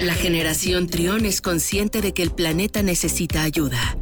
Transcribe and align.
La 0.00 0.14
generación 0.14 0.86
Trión 0.86 1.24
es 1.24 1.40
consciente 1.40 2.00
de 2.00 2.14
que 2.14 2.22
el 2.22 2.30
planeta 2.30 2.84
necesita 2.84 3.42
ayuda. 3.42 3.98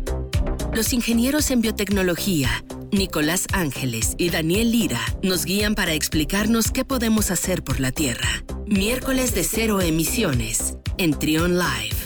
Los 0.74 0.92
ingenieros 0.92 1.50
en 1.50 1.62
biotecnología, 1.62 2.50
Nicolás 2.92 3.46
Ángeles 3.54 4.14
y 4.18 4.28
Daniel 4.28 4.72
Lira, 4.72 5.00
nos 5.22 5.46
guían 5.46 5.74
para 5.74 5.94
explicarnos 5.94 6.70
qué 6.70 6.84
podemos 6.84 7.30
hacer 7.30 7.64
por 7.64 7.80
la 7.80 7.92
Tierra. 7.92 8.28
Miércoles 8.66 9.34
de 9.34 9.42
cero 9.42 9.80
emisiones 9.80 10.76
en 10.98 11.18
Trión 11.18 11.58
Live. 11.58 11.96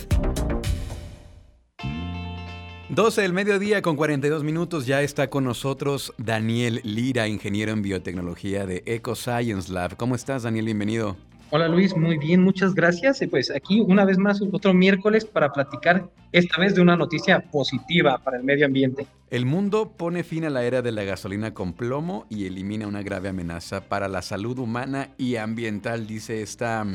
12 2.91 3.23
del 3.23 3.33
mediodía 3.33 3.83
con 3.83 3.97
42 3.97 4.45
minutos 4.45 4.87
ya 4.87 5.03
está 5.03 5.31
con 5.31 5.43
nosotros 5.43 6.13
Daniel 6.17 6.81
Lira, 6.85 7.27
ingeniero 7.27 7.73
en 7.73 7.83
biotecnología 7.83 8.67
de 8.67 8.85
EcoScience 8.87 9.73
Lab. 9.73 9.97
¿Cómo 9.97 10.15
estás, 10.15 10.45
Daniel? 10.45 10.67
Bienvenido. 10.67 11.30
Hola 11.53 11.67
Luis, 11.67 11.97
muy 11.97 12.17
bien, 12.17 12.45
muchas 12.45 12.75
gracias. 12.75 13.23
Y 13.23 13.27
pues 13.27 13.51
aquí 13.51 13.81
una 13.81 14.05
vez 14.05 14.19
más 14.19 14.41
otro 14.41 14.73
miércoles 14.73 15.25
para 15.25 15.53
platicar 15.53 16.09
esta 16.31 16.61
vez 16.61 16.77
de 16.77 16.81
una 16.81 16.97
noticia 16.97 17.41
positiva 17.51 18.19
para 18.19 18.37
el 18.37 18.45
medio 18.45 18.67
ambiente. 18.67 19.09
El 19.31 19.47
mundo 19.47 19.93
pone 19.97 20.23
fin 20.23 20.45
a 20.45 20.51
la 20.51 20.63
era 20.63 20.81
de 20.81 20.93
la 20.93 21.03
gasolina 21.03 21.53
con 21.53 21.73
plomo 21.73 22.25
y 22.31 22.47
elimina 22.47 22.87
una 22.87 23.03
grave 23.03 23.31
amenaza 23.31 23.81
para 23.81 24.07
la 24.07 24.23
salud 24.23 24.61
humana 24.61 25.11
y 25.19 25.37
ambiental, 25.37 26.07
dice 26.07 26.41
esta, 26.41 26.87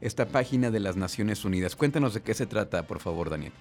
esta 0.00 0.26
página 0.26 0.72
de 0.72 0.80
las 0.80 0.96
Naciones 0.96 1.44
Unidas. 1.44 1.76
Cuéntanos 1.76 2.12
de 2.12 2.22
qué 2.22 2.34
se 2.34 2.46
trata, 2.46 2.88
por 2.88 2.98
favor, 2.98 3.30
Daniel. 3.30 3.52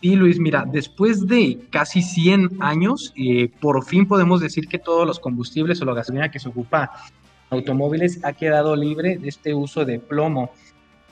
Sí, 0.00 0.14
Luis, 0.14 0.38
mira, 0.38 0.64
después 0.66 1.26
de 1.26 1.58
casi 1.70 2.00
100 2.00 2.58
años, 2.60 3.12
eh, 3.16 3.50
por 3.60 3.84
fin 3.84 4.06
podemos 4.06 4.40
decir 4.40 4.68
que 4.68 4.78
todos 4.78 5.06
los 5.06 5.18
combustibles 5.18 5.82
o 5.82 5.84
la 5.84 5.92
gasolina 5.92 6.30
que 6.30 6.38
se 6.38 6.48
ocupa 6.48 6.92
automóviles 7.50 8.20
ha 8.24 8.32
quedado 8.32 8.76
libre 8.76 9.18
de 9.18 9.28
este 9.28 9.54
uso 9.54 9.84
de 9.84 9.98
plomo. 9.98 10.50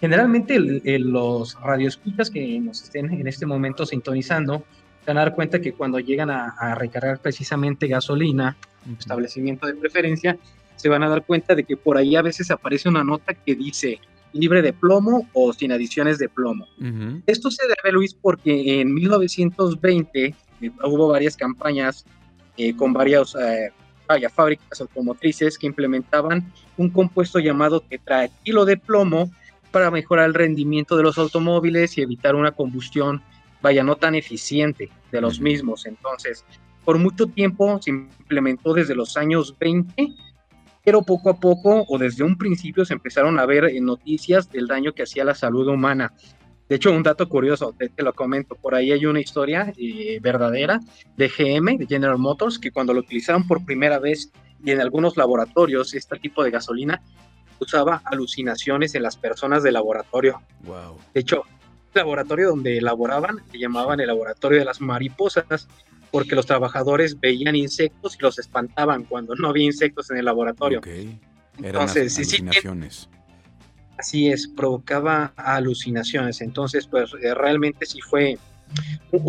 Generalmente 0.01 0.59
los 0.99 1.61
radioescuchas 1.61 2.31
que 2.31 2.61
nos 2.61 2.83
estén 2.83 3.11
en 3.11 3.27
este 3.27 3.47
momento 3.47 3.87
sintonizando 3.87 4.63
se 5.01 5.11
van 5.11 5.19
a 5.19 5.21
dar 5.21 5.35
cuenta 5.35 5.61
que 5.61 5.73
cuando 5.73 5.99
llegan 6.01 6.31
a, 6.31 6.75
recargar 6.75 7.21
precisamente 7.21 7.87
gasolina, 7.87 8.57
un 8.87 8.97
establecimiento 8.99 9.67
de 9.67 9.75
preferencia, 9.75 10.37
se 10.75 10.89
van 10.89 11.03
a 11.03 11.09
dar 11.09 11.25
cuenta 11.25 11.55
de 11.55 11.65
que 11.65 11.77
por 11.77 11.97
ahí 11.97 12.17
a 12.17 12.23
veces 12.23 12.51
aparece 12.51 12.89
una 12.89 13.05
nota 13.05 13.33
que 13.33 13.55
dice 13.55 14.01
libre 14.33 14.61
de 14.61 14.73
plomo 14.73 15.29
o 15.33 15.53
sin 15.53 15.73
adiciones 15.73 16.19
de 16.19 16.29
plomo. 16.29 16.67
Esto 17.27 17.51
se 17.51 17.63
debe, 17.67 17.93
Luis, 17.93 18.15
porque 18.15 18.81
en 18.81 18.93
1920 18.93 20.35
eh, 20.61 20.71
hubo 20.85 21.09
varias 21.09 21.37
campañas 21.37 22.05
eh, 22.57 22.75
con 22.77 22.93
varios 22.93 23.35
eh, 23.37 23.71
vaya, 24.07 24.31
fábricas 24.31 24.81
automotrices 24.81 25.59
que 25.59 25.67
implementaban 25.67 26.53
un 26.77 26.91
compuesto 26.91 27.39
llamado 27.39 27.81
tetraetilo 27.81 28.65
de 28.65 28.77
plomo 28.77 29.31
para 29.71 29.91
mejorar 29.91 30.27
el 30.27 30.35
rendimiento 30.35 30.97
de 30.97 31.03
los 31.03 31.19
automóviles 31.19 31.99
y 31.99 32.03
evitar 32.03 32.35
una 32.35 32.53
combustión, 32.53 33.23
vaya, 33.61 33.83
no 33.83 33.97
tan 33.97 34.15
eficiente 34.15 34.91
de 35.13 35.21
los 35.21 35.41
mismos. 35.41 35.87
Entonces, 35.87 36.45
por 36.85 36.99
mucho 36.99 37.27
tiempo 37.27 37.81
se 37.83 37.91
implementó 37.91 38.73
desde 38.73 38.95
los 38.95 39.17
años 39.17 39.55
20, 39.59 40.15
pero 40.85 41.03
poco 41.03 41.31
a 41.31 41.41
poco 41.41 41.85
o 41.89 41.99
desde 41.99 42.23
un 42.23 42.39
principio 42.39 42.85
se 42.85 42.95
empezaron 42.95 43.39
a 43.39 43.47
ver 43.47 43.71
noticias 43.83 44.51
del 44.51 44.69
daño 44.69 44.93
que 44.93 45.03
hacía 45.03 45.25
la 45.25 45.35
salud 45.35 45.67
humana. 45.67 46.13
De 46.69 46.77
hecho, 46.77 46.91
un 46.91 47.03
dato 47.03 47.29
curioso, 47.29 47.75
te, 47.79 48.03
lo 48.03 48.13
comento, 48.13 48.57
por 48.57 48.75
ahí 48.75 48.91
hay 48.91 49.07
una 49.07 49.21
historia 49.21 49.73
eh, 49.77 50.19
verdadera 50.21 50.81
de 51.17 51.29
GM, 51.29 51.79
de 51.79 51.87
General 51.87 52.19
Motors, 52.19 52.59
que 52.59 52.73
cuando 52.73 52.93
lo 52.93 53.01
utilizaron 53.01 53.47
por 53.47 53.65
primera 53.65 54.01
vez 54.01 54.33
y 54.65 54.73
en 54.73 54.81
algunos 54.81 55.17
laboratorios, 55.17 55.95
este 55.95 56.19
tipo 56.19 56.43
de 56.43 56.51
gasolina 56.51 57.01
usaba 57.61 58.03
alucinaciones 58.05 58.95
en 58.95 59.03
las 59.03 59.17
personas 59.17 59.63
del 59.63 59.75
laboratorio. 59.75 60.43
Wow. 60.65 60.99
De 61.15 61.21
hecho, 61.21 61.45
el 61.95 62.01
laboratorio 62.01 62.49
donde 62.49 62.79
elaboraban 62.79 63.43
se 63.51 63.59
llamaban 63.59 64.01
el 64.01 64.09
laboratorio 64.09 64.59
de 64.59 64.65
las 64.65 64.81
mariposas, 64.81 65.69
porque 66.11 66.35
los 66.35 66.47
trabajadores 66.47 67.19
veían 67.19 67.55
insectos 67.55 68.17
y 68.19 68.23
los 68.23 68.39
espantaban 68.39 69.05
cuando 69.05 69.35
no 69.37 69.49
había 69.49 69.65
insectos 69.65 70.11
en 70.11 70.19
el 70.19 70.25
laboratorio. 70.25 70.79
Okay. 70.79 71.19
Entonces, 71.63 72.17
alucinaciones. 72.17 73.09
Así 73.99 74.29
es, 74.29 74.47
provocaba 74.47 75.33
alucinaciones. 75.37 76.41
Entonces, 76.41 76.87
pues 76.87 77.13
eh, 77.23 77.35
realmente 77.35 77.87
sí 77.87 78.01
fue, 78.01 78.39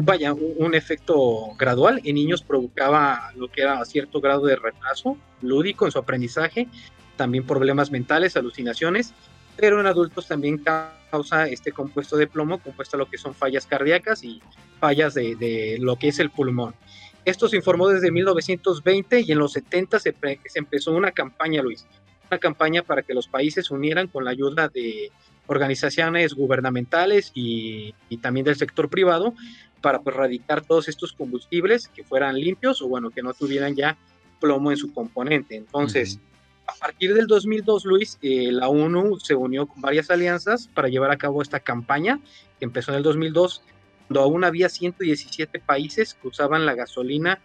vaya, 0.03 0.33
un, 0.33 0.75
efecto 0.75 1.53
gradual. 1.57 2.01
En 2.03 2.15
niños 2.15 2.41
provocaba 2.41 3.31
lo 3.35 3.49
que 3.49 3.61
era 3.61 3.83
cierto 3.85 4.19
grado 4.19 4.45
de 4.45 4.57
retraso 4.57 5.17
lúdico 5.41 5.85
en 5.85 5.91
su 5.91 5.99
aprendizaje, 5.99 6.67
también 7.15 7.45
problemas 7.45 7.91
mentales, 7.91 8.35
alucinaciones, 8.35 9.13
pero 9.55 9.79
en 9.79 9.87
adultos 9.87 10.27
también 10.27 10.61
causa 11.09 11.47
este 11.47 11.71
compuesto 11.71 12.17
de 12.17 12.27
plomo, 12.27 12.59
compuesto 12.59 12.97
a 12.97 12.99
lo 12.99 13.09
que 13.09 13.17
son 13.17 13.33
fallas 13.33 13.65
cardíacas 13.65 14.23
y 14.23 14.41
fallas 14.79 15.13
de, 15.13 15.77
lo 15.79 15.95
que 15.95 16.09
es 16.09 16.19
el 16.19 16.29
pulmón. 16.29 16.75
Esto 17.23 17.47
se 17.47 17.57
informó 17.57 17.87
desde 17.87 18.11
1920 18.11 19.21
y 19.21 19.31
en 19.31 19.39
los 19.39 19.53
70 19.53 19.99
se, 19.99 20.15
se 20.45 20.59
empezó 20.59 20.91
una 20.91 21.11
campaña, 21.11 21.61
Luis, 21.61 21.85
una 22.29 22.39
campaña 22.39 22.83
para 22.83 23.01
que 23.01 23.13
los 23.13 23.27
países 23.27 23.71
unieran 23.71 24.07
con 24.07 24.25
la 24.25 24.31
ayuda 24.31 24.67
de 24.67 25.11
organizaciones 25.47 26.33
gubernamentales 26.33 27.31
y, 27.33 27.93
también 28.21 28.45
del 28.45 28.55
sector 28.55 28.89
privado 28.89 29.33
para 29.81 30.01
pues, 30.01 30.15
erradicar 30.15 30.65
todos 30.65 30.87
estos 30.87 31.13
combustibles 31.13 31.87
que 31.87 32.03
fueran 32.03 32.35
limpios 32.35 32.81
o 32.81 32.87
bueno, 32.87 33.09
que 33.09 33.21
no 33.21 33.33
tuvieran 33.33 33.75
ya 33.75 33.97
plomo 34.39 34.71
en 34.71 34.77
su 34.77 34.93
componente. 34.93 35.55
Entonces, 35.55 36.19
a 36.67 36.73
partir 36.73 37.13
del 37.13 37.27
2002, 37.27 37.85
Luis, 37.85 38.19
eh, 38.21 38.51
la 38.51 38.67
ONU 38.67 39.19
se 39.19 39.35
unió 39.35 39.67
con 39.67 39.81
varias 39.81 40.11
alianzas 40.11 40.67
para 40.67 40.89
llevar 40.89 41.11
a 41.11 41.17
cabo 41.17 41.41
esta 41.41 41.59
campaña 41.59 42.19
que 42.59 42.65
empezó 42.65 42.91
en 42.91 42.97
el 42.97 43.03
2002, 43.03 43.63
cuando 44.07 44.21
aún 44.21 44.43
había 44.43 44.67
117 44.67 45.59
países 45.59 46.13
que 46.15 46.27
usaban 46.27 46.65
la 46.65 46.75
gasolina 46.75 47.39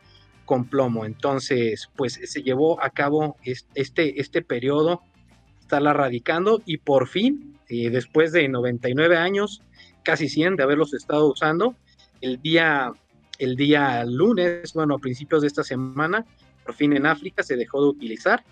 con 0.45 0.65
plomo. 0.65 1.05
Entonces, 1.05 1.89
pues 1.97 2.21
se 2.25 2.43
llevó 2.43 2.83
a 2.83 2.91
cabo 2.91 3.37
este, 3.45 4.21
este 4.21 4.43
periodo, 4.43 5.03
estarla 5.61 5.93
radicando 5.93 6.63
y 6.67 6.79
por 6.79 7.09
fin, 7.09 7.57
eh, 7.69 7.91
después 7.91 8.33
de 8.33 8.49
99 8.49 9.17
años, 9.17 9.63
casi 10.03 10.29
100 10.29 10.57
de 10.57 10.63
haberlos 10.63 10.95
estado 10.95 11.31
usando, 11.31 11.75
el 12.21 12.41
día, 12.41 12.93
el 13.39 13.57
día 13.57 14.05
lunes, 14.05 14.73
bueno, 14.75 14.97
a 14.97 14.99
principios 14.99 15.43
de 15.43 15.49
esta 15.49 15.65
semana, 15.65 16.25
por 16.65 16.75
fin 16.75 16.93
en 16.95 17.07
África 17.07 17.43
se 17.43 17.57
dejó 17.57 17.83
de 17.83 17.89
utilizar 17.89 18.45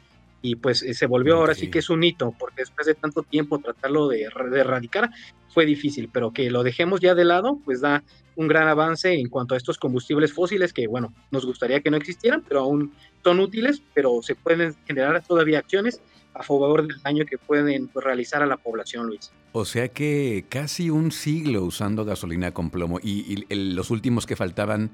y 0.42 0.56
pues 0.56 0.82
eh, 0.82 0.94
se 0.94 1.06
volvió 1.06 1.36
ahora 1.36 1.54
sí 1.54 1.70
que 1.70 1.80
es 1.80 1.90
un 1.90 2.02
hito, 2.02 2.34
porque 2.38 2.62
después 2.62 2.86
de 2.86 2.94
tanto 2.94 3.22
tiempo 3.22 3.58
tratarlo 3.58 4.08
de, 4.08 4.28
de, 4.50 4.60
erradicar 4.60 5.10
fue 5.48 5.66
difícil, 5.66 6.08
pero 6.12 6.32
que 6.32 6.50
lo 6.50 6.62
dejemos 6.62 7.00
ya 7.00 7.14
de 7.14 7.24
lado, 7.24 7.58
pues 7.64 7.80
da 7.80 8.02
un 8.36 8.48
gran 8.48 8.68
avance 8.68 9.12
en 9.12 9.28
cuanto 9.28 9.54
a 9.54 9.58
estos 9.58 9.76
combustibles 9.76 10.32
fósiles 10.32 10.72
que, 10.72 10.86
bueno, 10.86 11.12
nos 11.30 11.44
gustaría 11.44 11.80
que 11.80 11.90
no 11.90 11.96
existieran, 11.96 12.42
pero 12.48 12.60
aún 12.60 12.92
son 13.22 13.40
útiles, 13.40 13.82
pero 13.94 14.20
se 14.22 14.34
pueden 14.34 14.74
generar 14.86 15.22
todavía 15.22 15.58
acciones 15.58 16.00
a 16.34 16.42
favor 16.42 16.86
del 16.86 17.00
daño 17.02 17.24
que 17.26 17.38
pueden 17.38 17.88
pues, 17.88 18.04
realizar 18.04 18.42
a 18.42 18.46
la 18.46 18.56
población, 18.56 19.06
Luis. 19.06 19.30
O 19.52 19.64
sea 19.64 19.88
que 19.88 20.44
casi 20.48 20.90
un 20.90 21.10
siglo 21.10 21.64
usando 21.64 22.04
gasolina 22.04 22.52
con 22.52 22.70
plomo 22.70 23.00
y, 23.02 23.44
los 23.50 23.90
últimos 23.90 24.26
que 24.26 24.36
faltaban 24.36 24.90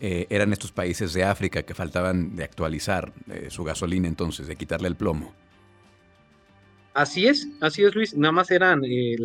eh, 0.00 0.26
eran 0.30 0.52
estos 0.52 0.70
países 0.70 1.12
de 1.12 1.24
África 1.24 1.64
que 1.64 1.74
faltaban 1.74 2.36
de 2.36 2.44
actualizar 2.44 3.12
eh, 3.28 3.48
su 3.50 3.64
gasolina 3.64 4.06
entonces, 4.06 4.46
de 4.46 4.54
quitarle 4.54 4.86
el 4.86 4.94
plomo. 4.94 5.34
Así 6.94 7.26
es, 7.26 7.48
así 7.60 7.82
es 7.84 7.94
Luis, 7.94 8.14
nada 8.16 8.32
más 8.32 8.50
eran 8.50 8.82
eh, 8.84 9.16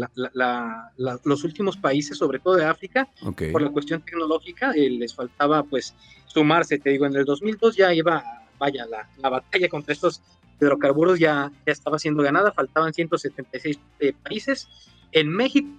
los 1.24 1.44
últimos 1.44 1.78
países, 1.78 2.18
sobre 2.18 2.40
todo 2.40 2.56
de 2.56 2.66
África, 2.66 3.08
por 3.52 3.62
la 3.62 3.70
cuestión 3.70 4.02
tecnológica, 4.02 4.74
les 4.74 5.14
faltaba 5.14 5.64
pues 5.64 5.96
sumarse, 6.26 6.78
te 6.78 6.92
digo, 6.92 7.06
en 7.06 7.16
el 7.16 7.26
2002 7.26 7.76
ya 7.76 7.94
iba, 7.94 8.24
vaya, 8.60 8.86
la, 8.86 9.30
batalla 9.30 9.70
contra 9.70 9.94
estos 9.94 10.22
hidrocarburos 10.60 11.20
ya, 11.20 11.52
ya 11.66 11.72
estaba 11.72 11.98
siendo 11.98 12.22
ganada, 12.22 12.52
faltaban 12.52 12.94
176 12.94 13.80
países. 14.22 14.68
En 15.12 15.30
México, 15.30 15.70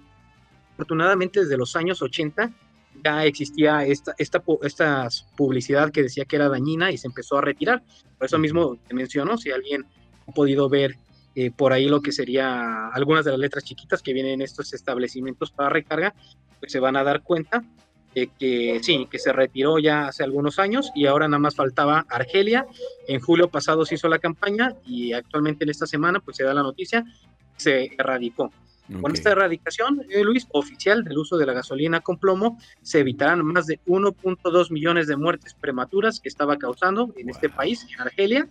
afortunadamente 0.73 1.41
desde 1.41 1.57
los 1.57 1.75
años 1.77 2.01
80, 2.01 2.51
ya 3.03 3.25
existía 3.25 3.85
esta, 3.85 4.13
esta, 4.17 4.43
esta 4.63 5.07
publicidad 5.35 5.91
que 5.91 6.03
decía 6.03 6.25
que 6.25 6.35
era 6.35 6.49
dañina 6.49 6.91
y 6.91 6.97
se 6.97 7.07
empezó 7.07 7.37
a 7.37 7.41
retirar. 7.41 7.83
Por 8.17 8.25
eso 8.25 8.37
mismo 8.37 8.77
te 8.87 8.93
menciono, 8.93 9.37
si 9.37 9.51
alguien 9.51 9.85
ha 10.27 10.31
podido 10.31 10.69
ver 10.69 10.97
eh, 11.35 11.51
por 11.51 11.73
ahí 11.73 11.87
lo 11.87 12.01
que 12.01 12.11
sería 12.11 12.87
algunas 12.87 13.25
de 13.25 13.31
las 13.31 13.39
letras 13.39 13.63
chiquitas 13.63 14.01
que 14.01 14.13
vienen 14.13 14.33
en 14.33 14.41
estos 14.41 14.73
establecimientos 14.73 15.51
para 15.51 15.69
recarga, 15.69 16.13
pues 16.59 16.71
se 16.71 16.79
van 16.79 16.95
a 16.95 17.03
dar 17.03 17.23
cuenta 17.23 17.63
de 18.15 18.27
que 18.39 18.79
sí, 18.81 19.07
que 19.11 19.19
se 19.19 19.33
retiró 19.33 19.77
ya 19.77 20.07
hace 20.07 20.23
algunos 20.23 20.57
años 20.57 20.89
y 20.95 21.05
ahora 21.05 21.27
nada 21.27 21.39
más 21.39 21.55
faltaba 21.55 22.05
Argelia. 22.09 22.65
En 23.09 23.19
julio 23.19 23.49
pasado 23.49 23.85
se 23.85 23.95
hizo 23.95 24.07
la 24.07 24.19
campaña 24.19 24.75
y 24.85 25.11
actualmente 25.11 25.65
en 25.65 25.69
esta 25.69 25.85
semana 25.85 26.21
pues 26.21 26.37
se 26.37 26.45
da 26.45 26.53
la 26.53 26.63
noticia, 26.63 27.03
se 27.57 27.91
erradicó. 27.97 28.51
Con 29.01 29.13
esta 29.13 29.31
erradicación, 29.31 30.01
eh, 30.09 30.23
Luis, 30.23 30.47
oficial 30.51 31.03
del 31.03 31.17
uso 31.17 31.37
de 31.37 31.47
la 31.47 31.53
gasolina 31.53 32.01
con 32.01 32.17
plomo, 32.17 32.59
se 32.83 32.99
evitarán 32.99 33.43
más 33.43 33.65
de 33.65 33.79
1.2 33.87 34.71
millones 34.71 35.07
de 35.07 35.17
muertes 35.17 35.55
prematuras 35.55 36.19
que 36.19 36.29
estaba 36.29 36.57
causando 36.57 37.11
en 37.17 37.29
este 37.29 37.49
país, 37.49 37.87
en 37.91 38.01
Argelia, 38.01 38.47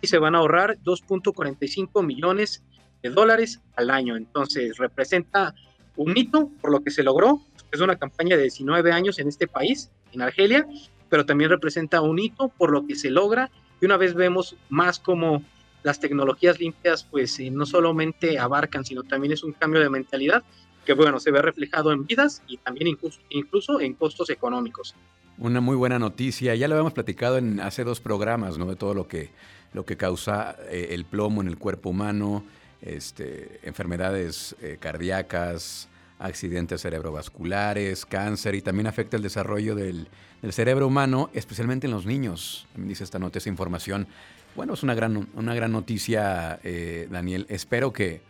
y 0.00 0.06
se 0.06 0.18
van 0.18 0.34
a 0.34 0.38
ahorrar 0.38 0.78
2.45 0.84 2.04
millones 2.04 2.62
de 3.02 3.10
dólares 3.10 3.60
al 3.76 3.90
año. 3.90 4.16
Entonces 4.16 4.78
representa 4.78 5.54
un 5.96 6.16
hito 6.16 6.50
por 6.60 6.70
lo 6.70 6.80
que 6.80 6.90
se 6.90 7.02
logró. 7.02 7.42
Es 7.70 7.80
una 7.80 7.96
campaña 7.96 8.36
de 8.36 8.42
19 8.42 8.90
años 8.90 9.18
en 9.18 9.28
este 9.28 9.46
país, 9.46 9.90
en 10.12 10.22
Argelia, 10.22 10.66
pero 11.10 11.26
también 11.26 11.50
representa 11.50 12.00
un 12.00 12.18
hito 12.18 12.48
por 12.48 12.70
lo 12.70 12.86
que 12.86 12.94
se 12.94 13.10
logra. 13.10 13.50
Y 13.80 13.84
una 13.84 13.98
vez 13.98 14.14
vemos 14.14 14.56
más 14.70 14.98
como 14.98 15.42
las 15.84 16.00
tecnologías 16.00 16.58
limpias, 16.58 17.04
pues 17.04 17.38
eh, 17.38 17.50
no 17.50 17.66
solamente 17.66 18.38
abarcan, 18.38 18.84
sino 18.84 19.04
también 19.04 19.32
es 19.32 19.44
un 19.44 19.52
cambio 19.52 19.80
de 19.80 19.90
mentalidad 19.90 20.42
que, 20.84 20.94
bueno, 20.94 21.20
se 21.20 21.30
ve 21.30 21.40
reflejado 21.40 21.92
en 21.92 22.04
vidas 22.04 22.42
y 22.48 22.56
también 22.56 22.88
incluso, 22.88 23.20
incluso 23.28 23.80
en 23.80 23.94
costos 23.94 24.30
económicos. 24.30 24.96
Una 25.38 25.60
muy 25.60 25.76
buena 25.76 25.98
noticia. 25.98 26.54
Ya 26.54 26.68
lo 26.68 26.74
habíamos 26.74 26.94
platicado 26.94 27.38
en 27.38 27.60
hace 27.60 27.84
dos 27.84 28.00
programas, 28.00 28.58
¿no? 28.58 28.66
De 28.66 28.76
todo 28.76 28.94
lo 28.94 29.06
que, 29.06 29.30
lo 29.72 29.84
que 29.84 29.96
causa 29.96 30.56
eh, 30.70 30.88
el 30.90 31.04
plomo 31.04 31.42
en 31.42 31.48
el 31.48 31.58
cuerpo 31.58 31.90
humano, 31.90 32.44
este, 32.80 33.60
enfermedades 33.62 34.56
eh, 34.62 34.78
cardíacas, 34.80 35.88
accidentes 36.18 36.80
cerebrovasculares, 36.80 38.06
cáncer 38.06 38.54
y 38.54 38.62
también 38.62 38.86
afecta 38.86 39.16
el 39.16 39.22
desarrollo 39.22 39.74
del, 39.74 40.08
cerebro 40.50 40.86
humano, 40.86 41.30
especialmente 41.32 41.86
en 41.86 41.92
los 41.92 42.04
niños. 42.04 42.66
dice 42.76 43.02
esta 43.02 43.18
nota, 43.18 43.38
esa 43.38 43.48
información. 43.48 44.06
Bueno, 44.56 44.74
es 44.74 44.84
una 44.84 44.94
gran, 44.94 45.28
una 45.34 45.54
gran 45.54 45.72
noticia, 45.72 46.60
eh, 46.62 47.08
Daniel. 47.10 47.46
Espero 47.48 47.92
que, 47.92 48.20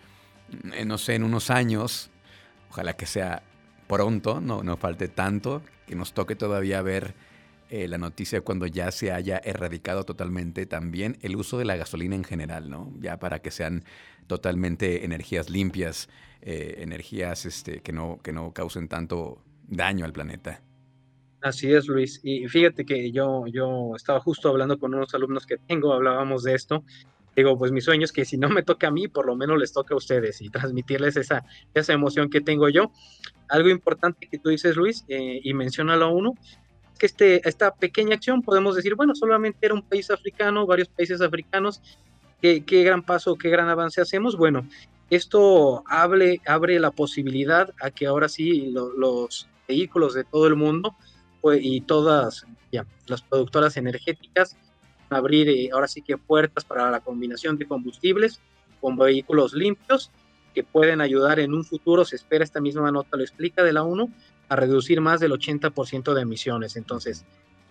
no 0.86 0.96
sé, 0.96 1.16
en 1.16 1.22
unos 1.22 1.50
años, 1.50 2.10
ojalá 2.70 2.96
que 2.96 3.04
sea 3.04 3.42
pronto, 3.86 4.40
no, 4.40 4.62
no 4.62 4.78
falte 4.78 5.08
tanto, 5.08 5.62
que 5.86 5.94
nos 5.94 6.14
toque 6.14 6.34
todavía 6.34 6.80
ver 6.80 7.14
eh, 7.68 7.88
la 7.88 7.98
noticia 7.98 8.40
cuando 8.40 8.66
ya 8.66 8.90
se 8.90 9.12
haya 9.12 9.36
erradicado 9.44 10.04
totalmente 10.04 10.64
también 10.64 11.18
el 11.20 11.36
uso 11.36 11.58
de 11.58 11.66
la 11.66 11.76
gasolina 11.76 12.14
en 12.14 12.24
general, 12.24 12.70
¿no? 12.70 12.90
Ya 13.00 13.18
para 13.18 13.40
que 13.40 13.50
sean 13.50 13.84
totalmente 14.26 15.04
energías 15.04 15.50
limpias, 15.50 16.08
eh, 16.40 16.76
energías 16.78 17.44
este, 17.44 17.80
que, 17.80 17.92
no, 17.92 18.18
que 18.22 18.32
no 18.32 18.52
causen 18.52 18.88
tanto 18.88 19.42
daño 19.68 20.06
al 20.06 20.14
planeta. 20.14 20.62
Así 21.44 21.70
es, 21.70 21.88
Luis. 21.88 22.20
Y 22.22 22.48
fíjate 22.48 22.86
que 22.86 23.12
yo, 23.12 23.44
yo 23.46 23.92
estaba 23.94 24.18
justo 24.18 24.48
hablando 24.48 24.78
con 24.78 24.94
unos 24.94 25.14
alumnos 25.14 25.44
que 25.44 25.58
tengo, 25.58 25.92
hablábamos 25.92 26.42
de 26.42 26.54
esto. 26.54 26.84
Digo, 27.36 27.58
pues 27.58 27.70
mi 27.70 27.82
sueño 27.82 28.06
es 28.06 28.12
que 28.12 28.24
si 28.24 28.38
no 28.38 28.48
me 28.48 28.62
toca 28.62 28.86
a 28.86 28.90
mí, 28.90 29.08
por 29.08 29.26
lo 29.26 29.36
menos 29.36 29.58
les 29.58 29.74
toque 29.74 29.92
a 29.92 29.98
ustedes 29.98 30.40
y 30.40 30.48
transmitirles 30.48 31.18
esa, 31.18 31.44
esa 31.74 31.92
emoción 31.92 32.30
que 32.30 32.40
tengo 32.40 32.70
yo. 32.70 32.90
Algo 33.50 33.68
importante 33.68 34.26
que 34.26 34.38
tú 34.38 34.48
dices, 34.48 34.74
Luis, 34.74 35.04
eh, 35.08 35.42
y 35.44 35.52
menciónalo 35.52 36.06
a 36.06 36.08
uno, 36.08 36.32
que 36.98 37.04
este, 37.04 37.46
esta 37.46 37.74
pequeña 37.74 38.14
acción 38.14 38.40
podemos 38.40 38.74
decir, 38.74 38.94
bueno, 38.94 39.14
solamente 39.14 39.66
era 39.66 39.74
un 39.74 39.82
país 39.82 40.10
africano, 40.10 40.64
varios 40.64 40.88
países 40.88 41.20
africanos, 41.20 41.82
qué, 42.40 42.62
gran 42.66 43.02
paso, 43.02 43.36
qué 43.36 43.50
gran 43.50 43.68
avance 43.68 44.00
hacemos. 44.00 44.38
Bueno, 44.38 44.66
esto 45.10 45.84
abre, 45.88 46.40
abre 46.46 46.80
la 46.80 46.90
posibilidad 46.90 47.68
a 47.82 47.90
que 47.90 48.06
ahora 48.06 48.30
sí 48.30 48.72
los 48.72 49.46
vehículos 49.68 50.14
de 50.14 50.24
todo 50.24 50.46
el 50.46 50.56
mundo 50.56 50.96
y 51.52 51.80
todas 51.82 52.46
ya, 52.72 52.86
las 53.06 53.22
productoras 53.22 53.76
energéticas 53.76 54.56
abrir 55.10 55.48
eh, 55.48 55.70
ahora 55.72 55.88
sí 55.88 56.02
que 56.02 56.16
puertas 56.18 56.64
para 56.64 56.90
la 56.90 57.00
combinación 57.00 57.56
de 57.56 57.66
combustibles 57.66 58.40
con 58.80 58.96
vehículos 58.96 59.54
limpios 59.54 60.10
que 60.54 60.62
pueden 60.62 61.00
ayudar 61.00 61.40
en 61.40 61.52
un 61.52 61.64
futuro, 61.64 62.04
se 62.04 62.16
espera 62.16 62.44
esta 62.44 62.60
misma 62.60 62.92
nota, 62.92 63.16
lo 63.16 63.24
explica 63.24 63.64
de 63.64 63.72
la 63.72 63.82
1, 63.82 64.08
a 64.48 64.56
reducir 64.56 65.00
más 65.00 65.18
del 65.18 65.32
80% 65.32 66.14
de 66.14 66.20
emisiones. 66.20 66.76
Entonces, 66.76 67.24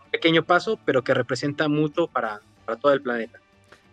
un 0.04 0.12
pequeño 0.12 0.44
paso, 0.44 0.78
pero 0.84 1.02
que 1.02 1.14
representa 1.14 1.70
mucho 1.70 2.08
para, 2.08 2.42
para 2.66 2.78
todo 2.78 2.92
el 2.92 3.02
planeta. 3.02 3.40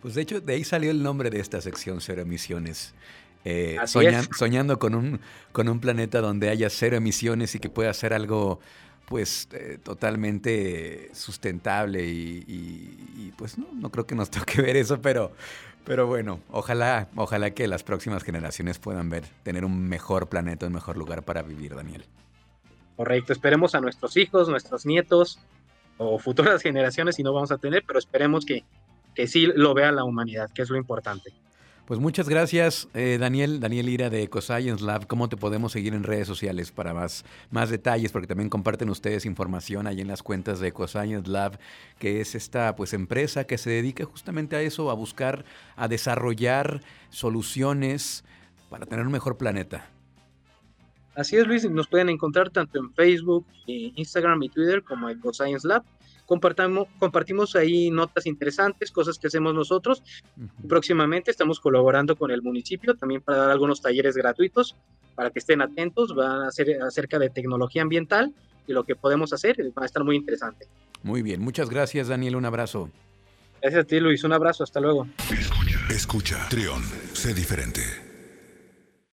Pues 0.03 0.15
de 0.15 0.23
hecho, 0.23 0.41
de 0.41 0.55
ahí 0.55 0.65
salió 0.65 0.91
el 0.91 1.03
nombre 1.03 1.31
de 1.31 1.39
esta 1.39 1.61
sección, 1.61 2.01
Cero 2.01 2.23
Emisiones. 2.23 2.95
Eh, 3.45 3.79
soñando 3.87 4.79
con 4.79 4.95
un, 4.95 5.21
con 5.53 5.69
un 5.69 5.81
planeta 5.81 6.21
donde 6.21 6.51
haya 6.51 6.69
cero 6.69 6.97
emisiones 6.97 7.55
y 7.55 7.59
que 7.59 7.71
pueda 7.71 7.95
ser 7.95 8.13
algo 8.13 8.61
pues 9.11 9.49
eh, 9.51 9.77
totalmente 9.83 11.11
sustentable 11.15 12.07
y, 12.07 13.33
pues 13.37 13.59
no, 13.59 13.67
no 13.75 13.91
creo 13.91 14.07
que 14.07 14.15
nos 14.15 14.31
toque 14.31 14.63
ver 14.63 14.77
eso, 14.77 15.03
pero, 15.03 15.33
pero 15.85 16.07
bueno, 16.07 16.39
ojalá, 16.49 17.09
ojalá 17.17 17.51
que 17.51 17.67
las 17.67 17.83
próximas 17.83 18.23
generaciones 18.23 18.79
puedan 18.79 19.11
ver, 19.11 19.25
tener 19.43 19.65
un 19.65 19.89
mejor 19.89 20.29
planeta, 20.29 20.69
un 20.69 20.75
mejor 20.75 20.97
lugar 20.97 21.25
para 21.25 21.43
vivir, 21.43 21.75
Daniel. 21.75 22.05
Correcto, 22.95 23.33
esperemos 23.33 23.75
a 23.75 23.81
nuestros 23.81 24.17
hijos, 24.17 24.49
nuestros 24.49 24.87
nietos 24.87 25.41
o 25.99 26.21
futuras 26.21 26.63
generaciones, 26.63 27.17
si 27.17 27.25
no 27.25 27.33
vamos 27.33 27.51
a 27.51 27.59
tener, 27.59 27.83
pero 27.85 27.99
esperemos 27.99 28.47
que, 28.47 28.63
que 29.17 29.27
sí 29.27 29.49
lo 29.53 29.75
vea 29.75 29.91
la 29.91 30.05
humanidad, 30.05 30.51
que 30.55 30.63
es 30.63 30.71
lo 30.71 30.77
importante. 30.77 31.33
Pues 31.91 31.99
muchas 31.99 32.29
gracias, 32.29 32.87
eh, 32.95 33.17
Daniel, 33.19 33.59
Daniel 33.59 33.89
Ira 33.89 34.11
de 34.11 34.23
EcoScience 34.23 34.85
Lab. 34.85 35.09
¿Cómo 35.09 35.29
te 35.29 35.37
podemos 35.37 35.73
seguir 35.73 35.93
en 35.93 36.05
redes 36.05 36.29
sociales 36.29 36.71
para 36.71 36.95
más, 36.95 37.25
más 37.51 37.69
detalles? 37.69 38.13
Porque 38.13 38.29
también 38.29 38.49
comparten 38.49 38.91
ustedes 38.91 39.27
información 39.27 39.89
ahí 39.89 40.01
en 40.01 40.07
las 40.07 40.23
cuentas 40.23 40.61
de 40.61 40.69
EcoScience 40.69 41.29
Lab, 41.29 41.59
que 41.99 42.21
es 42.21 42.37
esta 42.37 42.77
pues 42.77 42.93
empresa 42.93 43.43
que 43.43 43.59
se 43.59 43.71
dedica 43.71 44.05
justamente 44.05 44.55
a 44.55 44.63
eso, 44.63 44.89
a 44.89 44.95
buscar, 44.95 45.45
a 45.75 45.89
desarrollar 45.89 46.81
soluciones 47.09 48.23
para 48.69 48.87
tener 48.87 49.05
un 49.05 49.11
mejor 49.11 49.37
planeta. 49.37 49.91
Así 51.17 51.39
es, 51.39 51.45
Luis, 51.45 51.69
nos 51.69 51.89
pueden 51.89 52.09
encontrar 52.09 52.51
tanto 52.51 52.79
en 52.79 52.95
Facebook, 52.95 53.45
eh, 53.67 53.91
Instagram 53.97 54.41
y 54.45 54.49
Twitter 54.49 54.85
como 54.85 55.11
EcoScience 55.11 55.67
Lab 55.67 55.83
compartamos, 56.31 56.87
compartimos 57.01 57.57
ahí 57.57 57.91
notas 57.91 58.25
interesantes, 58.25 58.93
cosas 58.93 59.19
que 59.19 59.27
hacemos 59.27 59.53
nosotros. 59.53 60.05
Próximamente 60.69 61.33
estamos 61.33 61.59
colaborando 61.59 62.15
con 62.15 62.31
el 62.31 62.41
municipio 62.41 62.95
también 62.95 63.21
para 63.21 63.39
dar 63.39 63.51
algunos 63.51 63.83
talleres 63.83 64.15
gratuitos 64.15 64.77
para 65.17 65.31
que 65.31 65.41
estén 65.41 65.61
atentos. 65.61 66.15
Van 66.15 66.43
a 66.43 66.53
ser 66.53 66.81
acerca 66.83 67.19
de 67.19 67.31
tecnología 67.31 67.83
ambiental 67.83 68.33
y 68.69 68.73
lo 68.73 68.85
que 68.85 68.95
podemos 68.95 69.33
hacer. 69.33 69.57
Va 69.77 69.83
a 69.83 69.87
estar 69.87 70.05
muy 70.05 70.15
interesante. 70.15 70.69
Muy 71.03 71.23
bien, 71.23 71.41
muchas 71.41 71.69
gracias 71.69 72.07
Daniel, 72.07 72.37
un 72.37 72.45
abrazo. 72.45 72.91
Gracias 73.61 73.83
a 73.83 73.87
ti 73.89 73.99
Luis, 73.99 74.23
un 74.23 74.33
abrazo, 74.33 74.63
hasta 74.63 74.79
luego. 74.79 75.09
Escucha, 75.33 75.79
escucha, 75.91 76.47
Trión, 76.49 76.85
sé 77.13 77.35
diferente. 77.35 78.10